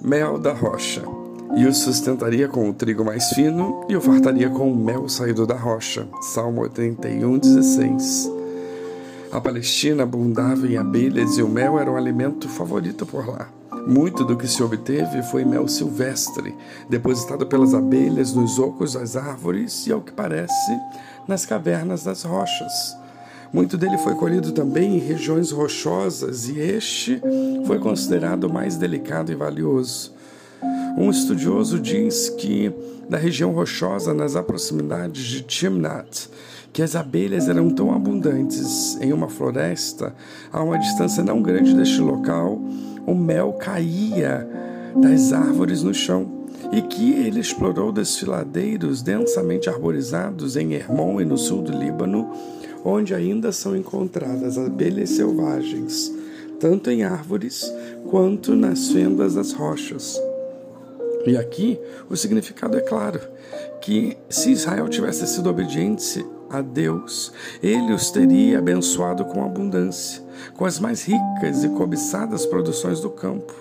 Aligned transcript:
mel 0.00 0.38
da 0.38 0.52
rocha, 0.52 1.02
e 1.56 1.66
o 1.66 1.74
sustentaria 1.74 2.48
com 2.48 2.68
o 2.68 2.72
trigo 2.72 3.04
mais 3.04 3.30
fino, 3.30 3.84
e 3.88 3.96
o 3.96 4.00
fartaria 4.00 4.48
com 4.48 4.70
o 4.70 4.76
mel 4.76 5.08
saído 5.08 5.46
da 5.46 5.56
rocha. 5.56 6.06
Salmo 6.20 6.62
81, 6.62 7.38
16. 7.38 8.30
A 9.32 9.40
Palestina 9.40 10.04
abundava 10.04 10.66
em 10.66 10.76
abelhas 10.76 11.36
e 11.36 11.42
o 11.42 11.48
mel 11.48 11.78
era 11.78 11.90
o 11.90 11.96
alimento 11.96 12.48
favorito 12.48 13.04
por 13.04 13.28
lá. 13.28 13.48
Muito 13.86 14.24
do 14.24 14.36
que 14.36 14.46
se 14.46 14.62
obteve 14.62 15.22
foi 15.24 15.44
mel 15.44 15.66
silvestre, 15.66 16.54
depositado 16.88 17.46
pelas 17.46 17.74
abelhas 17.74 18.34
nos 18.34 18.58
ocos 18.58 18.92
das 18.92 19.16
árvores 19.16 19.86
e, 19.86 19.92
ao 19.92 20.00
que 20.00 20.12
parece, 20.12 20.78
nas 21.26 21.44
cavernas 21.44 22.04
das 22.04 22.22
rochas. 22.22 22.96
Muito 23.52 23.78
dele 23.78 23.96
foi 23.98 24.14
colhido 24.14 24.52
também 24.52 24.96
em 24.96 24.98
regiões 24.98 25.50
rochosas 25.50 26.48
e 26.48 26.58
este 26.58 27.20
foi 27.66 27.78
considerado 27.78 28.48
mais 28.48 28.76
delicado 28.76 29.32
e 29.32 29.34
valioso. 29.34 30.12
Um 30.98 31.10
estudioso 31.10 31.78
diz 31.80 32.28
que, 32.28 32.72
na 33.08 33.16
região 33.16 33.52
rochosa, 33.52 34.12
nas 34.12 34.34
proximidades 34.34 35.24
de 35.24 35.42
Timnat, 35.42 36.28
que 36.72 36.82
as 36.82 36.94
abelhas 36.94 37.48
eram 37.48 37.70
tão 37.70 37.92
abundantes 37.94 38.98
em 39.00 39.12
uma 39.12 39.28
floresta, 39.28 40.14
a 40.52 40.62
uma 40.62 40.78
distância 40.78 41.24
não 41.24 41.40
grande 41.40 41.74
deste 41.74 42.00
local, 42.00 42.60
o 43.06 43.14
mel 43.14 43.54
caía 43.54 44.46
das 45.00 45.32
árvores 45.32 45.82
no 45.82 45.94
chão 45.94 46.37
e 46.72 46.82
que 46.82 47.12
ele 47.12 47.40
explorou 47.40 47.92
desfiladeiros 47.92 49.02
densamente 49.02 49.68
arborizados 49.68 50.56
em 50.56 50.74
Hermon 50.74 51.20
e 51.20 51.24
no 51.24 51.38
sul 51.38 51.62
do 51.62 51.72
Líbano, 51.72 52.30
onde 52.84 53.14
ainda 53.14 53.52
são 53.52 53.76
encontradas 53.76 54.58
abelhas 54.58 55.10
selvagens, 55.10 56.12
tanto 56.60 56.90
em 56.90 57.04
árvores 57.04 57.72
quanto 58.08 58.54
nas 58.54 58.90
fendas 58.90 59.34
das 59.34 59.52
rochas. 59.52 60.20
E 61.26 61.36
aqui 61.36 61.78
o 62.08 62.16
significado 62.16 62.76
é 62.76 62.80
claro: 62.80 63.20
que 63.80 64.16
se 64.28 64.50
Israel 64.50 64.88
tivesse 64.88 65.26
sido 65.26 65.50
obediente 65.50 66.24
a 66.50 66.60
Deus, 66.60 67.32
ele 67.62 67.92
os 67.92 68.10
teria 68.10 68.58
abençoado 68.58 69.24
com 69.24 69.44
abundância, 69.44 70.22
com 70.56 70.64
as 70.64 70.78
mais 70.78 71.04
ricas 71.04 71.64
e 71.64 71.68
cobiçadas 71.68 72.46
produções 72.46 73.00
do 73.00 73.10
campo. 73.10 73.54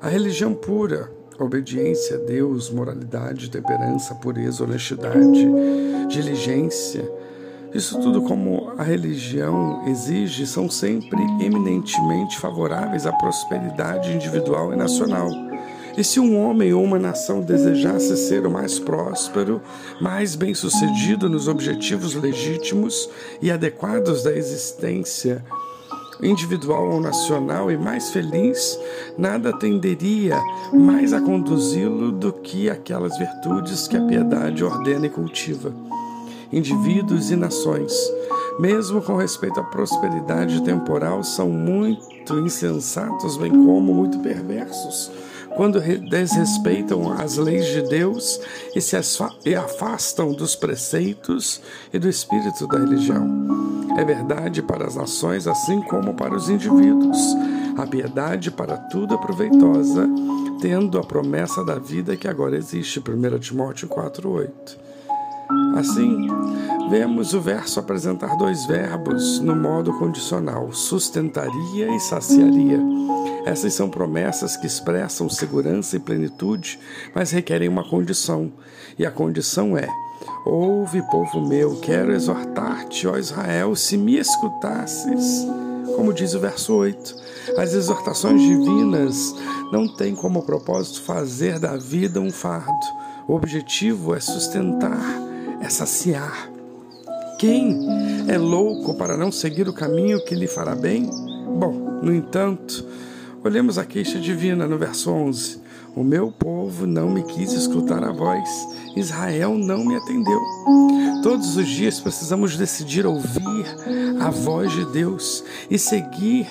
A 0.00 0.08
religião 0.08 0.54
pura, 0.54 1.10
obediência 1.44 2.16
a 2.16 2.20
Deus, 2.20 2.70
moralidade, 2.70 3.50
temperança, 3.50 4.14
pureza, 4.14 4.64
honestidade, 4.64 5.46
diligência, 6.08 7.10
isso 7.76 8.00
tudo 8.00 8.22
como 8.22 8.72
a 8.78 8.82
religião 8.82 9.86
exige, 9.86 10.46
são 10.46 10.70
sempre 10.70 11.20
eminentemente 11.40 12.38
favoráveis 12.38 13.06
à 13.06 13.12
prosperidade 13.12 14.12
individual 14.12 14.72
e 14.72 14.76
nacional. 14.76 15.28
E 15.94 16.02
se 16.02 16.18
um 16.18 16.38
homem 16.38 16.72
ou 16.72 16.82
uma 16.82 16.98
nação 16.98 17.42
desejasse 17.42 18.16
ser 18.16 18.46
o 18.46 18.50
mais 18.50 18.78
próspero, 18.78 19.60
mais 20.00 20.34
bem-sucedido 20.34 21.28
nos 21.28 21.48
objetivos 21.48 22.14
legítimos 22.14 23.10
e 23.42 23.50
adequados 23.50 24.22
da 24.22 24.34
existência 24.34 25.44
individual 26.22 26.90
ou 26.90 27.00
nacional 27.00 27.70
e 27.70 27.76
mais 27.76 28.10
feliz, 28.10 28.78
nada 29.16 29.52
tenderia 29.52 30.40
mais 30.72 31.12
a 31.12 31.20
conduzi-lo 31.20 32.12
do 32.12 32.32
que 32.32 32.70
aquelas 32.70 33.16
virtudes 33.18 33.86
que 33.86 33.96
a 33.96 34.04
piedade 34.06 34.64
ordena 34.64 35.06
e 35.06 35.10
cultiva. 35.10 35.72
Indivíduos 36.52 37.30
e 37.30 37.36
nações, 37.36 37.92
mesmo 38.58 39.02
com 39.02 39.16
respeito 39.16 39.60
à 39.60 39.64
prosperidade 39.64 40.62
temporal, 40.62 41.22
são 41.22 41.48
muito 41.48 42.38
insensatos, 42.38 43.36
bem 43.36 43.50
como 43.50 43.92
muito 43.92 44.18
perversos, 44.20 45.10
quando 45.56 45.80
desrespeitam 45.80 47.10
as 47.10 47.36
leis 47.36 47.64
de 47.66 47.82
Deus 47.82 48.38
e 48.74 48.80
se 48.80 48.94
afastam 49.56 50.32
dos 50.32 50.54
preceitos 50.54 51.62
e 51.92 51.98
do 51.98 52.08
espírito 52.08 52.66
da 52.66 52.78
religião. 52.78 53.26
É 53.98 54.04
verdade 54.04 54.62
para 54.62 54.86
as 54.86 54.94
nações, 54.94 55.46
assim 55.46 55.80
como 55.82 56.14
para 56.14 56.34
os 56.34 56.50
indivíduos. 56.50 57.18
A 57.78 57.86
piedade 57.86 58.50
para 58.50 58.76
tudo 58.76 59.14
é 59.14 59.18
proveitosa, 59.18 60.06
tendo 60.60 60.98
a 60.98 61.04
promessa 61.04 61.64
da 61.64 61.78
vida 61.78 62.16
que 62.16 62.28
agora 62.28 62.56
existe. 62.56 63.00
1 63.00 63.38
Timóteo 63.38 63.88
4,8. 63.88 64.85
Assim, 65.76 66.26
vemos 66.88 67.34
o 67.34 67.40
verso 67.40 67.78
apresentar 67.78 68.36
dois 68.36 68.64
verbos 68.66 69.40
no 69.40 69.54
modo 69.54 69.92
condicional: 69.98 70.72
sustentaria 70.72 71.94
e 71.94 72.00
saciaria. 72.00 72.80
Essas 73.44 73.74
são 73.74 73.88
promessas 73.88 74.56
que 74.56 74.66
expressam 74.66 75.28
segurança 75.28 75.96
e 75.96 76.00
plenitude, 76.00 76.78
mas 77.14 77.30
requerem 77.30 77.68
uma 77.68 77.88
condição. 77.88 78.52
E 78.98 79.06
a 79.06 79.10
condição 79.10 79.76
é: 79.76 79.88
Ouve, 80.44 81.02
povo 81.10 81.40
meu, 81.46 81.76
quero 81.76 82.12
exortar-te, 82.12 83.06
ó 83.06 83.16
Israel, 83.16 83.76
se 83.76 83.96
me 83.96 84.16
escutasses. 84.16 85.46
Como 85.94 86.12
diz 86.12 86.34
o 86.34 86.40
verso 86.40 86.74
8, 86.74 87.16
as 87.56 87.72
exortações 87.72 88.40
divinas 88.42 89.34
não 89.72 89.86
têm 89.88 90.14
como 90.14 90.42
propósito 90.42 91.02
fazer 91.02 91.58
da 91.58 91.76
vida 91.76 92.20
um 92.20 92.30
fardo. 92.30 92.86
O 93.28 93.34
objetivo 93.34 94.14
é 94.14 94.20
sustentar 94.20 95.25
é 95.66 95.68
saciar. 95.68 96.48
Quem 97.38 97.76
é 98.28 98.38
louco 98.38 98.94
para 98.94 99.16
não 99.16 99.32
seguir 99.32 99.68
o 99.68 99.72
caminho 99.72 100.24
que 100.24 100.34
lhe 100.34 100.46
fará 100.46 100.76
bem? 100.76 101.10
Bom, 101.58 102.00
no 102.02 102.14
entanto, 102.14 102.86
olhemos 103.42 103.76
a 103.76 103.84
queixa 103.84 104.20
divina 104.20 104.66
no 104.66 104.78
verso 104.78 105.10
11. 105.10 105.60
O 105.96 106.04
meu 106.04 106.30
povo 106.30 106.86
não 106.86 107.10
me 107.10 107.24
quis 107.24 107.52
escutar 107.52 108.04
a 108.04 108.12
voz, 108.12 108.48
Israel 108.94 109.54
não 109.54 109.84
me 109.84 109.96
atendeu. 109.96 110.40
Todos 111.22 111.56
os 111.56 111.66
dias 111.66 111.98
precisamos 111.98 112.56
decidir 112.56 113.04
ouvir 113.04 113.66
a 114.20 114.30
voz 114.30 114.70
de 114.70 114.84
Deus 114.92 115.42
e 115.68 115.78
seguir 115.78 116.46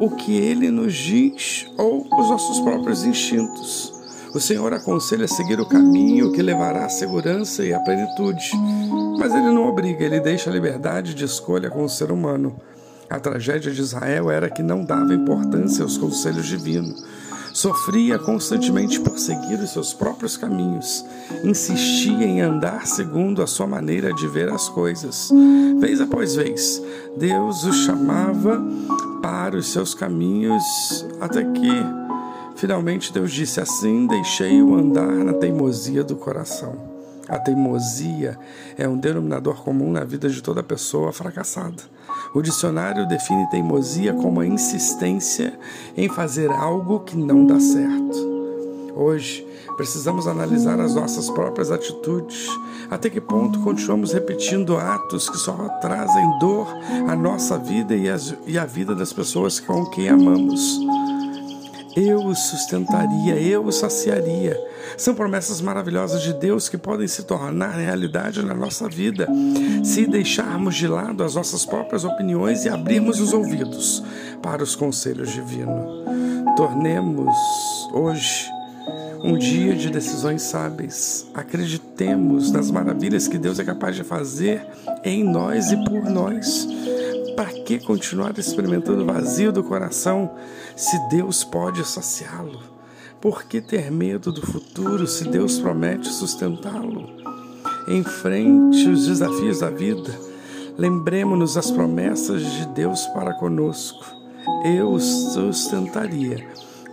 o 0.00 0.10
que 0.16 0.34
ele 0.34 0.70
nos 0.70 0.94
diz 0.94 1.66
ou 1.76 2.06
os 2.06 2.30
nossos 2.30 2.58
próprios 2.60 3.04
instintos. 3.04 4.01
O 4.34 4.40
Senhor 4.40 4.72
aconselha 4.72 5.26
a 5.26 5.28
seguir 5.28 5.60
o 5.60 5.68
caminho 5.68 6.32
que 6.32 6.40
levará 6.40 6.86
à 6.86 6.88
segurança 6.88 7.62
e 7.64 7.72
à 7.72 7.78
plenitude, 7.80 8.50
mas 9.18 9.34
ele 9.34 9.50
não 9.52 9.68
obriga, 9.68 10.04
ele 10.04 10.20
deixa 10.20 10.48
a 10.48 10.52
liberdade 10.52 11.14
de 11.14 11.24
escolha 11.24 11.68
com 11.68 11.84
o 11.84 11.88
ser 11.88 12.10
humano. 12.10 12.56
A 13.10 13.20
tragédia 13.20 13.70
de 13.70 13.82
Israel 13.82 14.30
era 14.30 14.48
que 14.48 14.62
não 14.62 14.86
dava 14.86 15.12
importância 15.12 15.82
aos 15.82 15.98
conselhos 15.98 16.46
divinos. 16.46 17.04
Sofria 17.52 18.18
constantemente 18.18 18.98
por 19.00 19.18
seguir 19.18 19.60
os 19.60 19.70
seus 19.70 19.92
próprios 19.92 20.38
caminhos, 20.38 21.04
insistia 21.44 22.24
em 22.24 22.40
andar 22.40 22.86
segundo 22.86 23.42
a 23.42 23.46
sua 23.46 23.66
maneira 23.66 24.14
de 24.14 24.26
ver 24.26 24.48
as 24.48 24.66
coisas. 24.70 25.30
Vez 25.78 26.00
após 26.00 26.34
vez, 26.34 26.82
Deus 27.18 27.64
os 27.64 27.84
chamava 27.84 28.64
para 29.20 29.58
os 29.58 29.70
seus 29.70 29.92
caminhos 29.92 30.64
até 31.20 31.44
que 31.44 32.01
Finalmente 32.62 33.12
Deus 33.12 33.32
disse: 33.32 33.60
Assim 33.60 34.06
deixei-o 34.06 34.76
andar 34.76 35.08
na 35.08 35.32
teimosia 35.32 36.04
do 36.04 36.14
coração. 36.14 36.76
A 37.28 37.36
teimosia 37.36 38.38
é 38.78 38.86
um 38.86 38.96
denominador 38.96 39.64
comum 39.64 39.90
na 39.90 40.04
vida 40.04 40.28
de 40.28 40.40
toda 40.40 40.62
pessoa 40.62 41.12
fracassada. 41.12 41.82
O 42.32 42.40
dicionário 42.40 43.04
define 43.08 43.50
teimosia 43.50 44.12
como 44.12 44.38
a 44.38 44.46
insistência 44.46 45.58
em 45.96 46.08
fazer 46.08 46.52
algo 46.52 47.00
que 47.00 47.16
não 47.16 47.44
dá 47.44 47.58
certo. 47.58 48.30
Hoje, 48.94 49.44
precisamos 49.76 50.28
analisar 50.28 50.78
as 50.78 50.94
nossas 50.94 51.28
próprias 51.30 51.68
atitudes. 51.72 52.46
Até 52.88 53.10
que 53.10 53.20
ponto 53.20 53.58
continuamos 53.58 54.12
repetindo 54.12 54.76
atos 54.76 55.28
que 55.28 55.36
só 55.36 55.68
trazem 55.80 56.38
dor 56.38 56.68
à 57.08 57.16
nossa 57.16 57.58
vida 57.58 57.92
e, 58.46 58.56
à 58.56 58.64
vida 58.64 58.94
das 58.94 59.12
pessoas 59.12 59.58
com 59.58 59.84
quem 59.86 60.08
amamos? 60.08 60.78
Eu 61.96 62.24
os 62.24 62.38
sustentaria, 62.38 63.36
eu 63.36 63.64
os 63.64 63.76
saciaria. 63.76 64.58
São 64.96 65.14
promessas 65.14 65.60
maravilhosas 65.60 66.22
de 66.22 66.32
Deus 66.32 66.68
que 66.68 66.78
podem 66.78 67.06
se 67.06 67.24
tornar 67.24 67.76
realidade 67.76 68.42
na 68.42 68.54
nossa 68.54 68.88
vida 68.88 69.28
se 69.84 70.06
deixarmos 70.06 70.74
de 70.74 70.86
lado 70.86 71.22
as 71.22 71.34
nossas 71.34 71.64
próprias 71.64 72.04
opiniões 72.04 72.64
e 72.64 72.68
abrirmos 72.68 73.20
os 73.20 73.32
ouvidos 73.32 74.02
para 74.42 74.62
os 74.62 74.74
conselhos 74.74 75.30
divinos. 75.30 76.04
Tornemos 76.56 77.34
hoje 77.92 78.50
um 79.24 79.38
dia 79.38 79.74
de 79.74 79.88
decisões 79.88 80.42
sábias. 80.42 81.26
Acreditemos 81.32 82.50
nas 82.50 82.70
maravilhas 82.70 83.28
que 83.28 83.38
Deus 83.38 83.58
é 83.58 83.64
capaz 83.64 83.96
de 83.96 84.02
fazer 84.02 84.66
em 85.04 85.22
nós 85.24 85.70
e 85.70 85.76
por 85.84 86.04
nós. 86.10 86.66
Para 87.36 87.52
que 87.52 87.78
continuar 87.78 88.38
experimentando 88.38 89.02
o 89.02 89.06
vazio 89.06 89.52
do 89.52 89.64
coração 89.64 90.30
se 90.76 90.98
Deus 91.08 91.42
pode 91.44 91.84
saciá-lo? 91.86 92.60
Por 93.20 93.44
que 93.44 93.60
ter 93.60 93.90
medo 93.90 94.32
do 94.32 94.44
futuro 94.44 95.06
se 95.06 95.24
Deus 95.28 95.58
promete 95.58 96.08
sustentá-lo? 96.08 97.08
Enfrente 97.88 98.88
os 98.88 99.06
desafios 99.06 99.60
da 99.60 99.70
vida. 99.70 100.18
Lembremos-nos 100.76 101.54
das 101.54 101.70
promessas 101.70 102.42
de 102.42 102.66
Deus 102.68 103.06
para 103.08 103.34
conosco. 103.34 104.04
Eu 104.64 104.98
sustentaria 104.98 106.46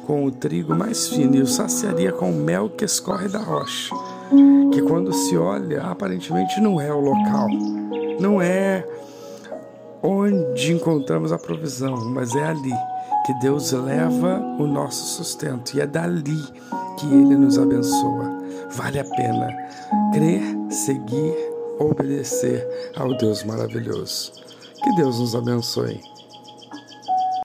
com 0.06 0.25
o 0.25 0.31
trigo 0.31 0.75
mais 0.75 1.07
fino 1.07 1.35
e 1.35 1.42
o 1.42 1.47
saciaria 1.47 2.12
com 2.12 2.31
o 2.31 2.35
mel 2.35 2.69
que 2.69 2.85
escorre 2.85 3.27
da 3.27 3.39
rocha. 3.39 3.94
Que 4.71 4.81
quando 4.81 5.13
se 5.13 5.38
olha, 5.38 5.83
aparentemente 5.83 6.59
não 6.62 6.80
é 6.80 6.94
o 6.94 7.00
local, 7.00 7.47
não 8.19 8.42
é 8.42 8.85
onde 10.01 10.74
encontramos 10.74 11.31
a 11.31 11.38
provisão, 11.38 11.96
mas 12.12 12.36
é 12.36 12.44
ali 12.44 12.74
que 13.25 13.34
Deus 13.42 13.72
leva 13.72 14.40
o 14.60 14.66
nosso 14.66 15.18
sustento 15.18 15.75
e 15.75 15.81
é 15.81 15.88
dali 15.88 16.42
que 16.98 17.06
Ele 17.06 17.36
nos 17.36 17.57
abençoa. 17.57 18.40
Vale 18.72 19.00
a 19.00 19.04
pena 19.04 19.48
crer, 20.13 20.42
seguir, 20.69 21.34
obedecer 21.80 22.68
ao 22.96 23.16
Deus 23.18 23.44
maravilhoso. 23.44 24.31
Que 24.84 24.96
Deus 24.96 25.19
nos 25.19 25.36
abençoe. 25.36 26.00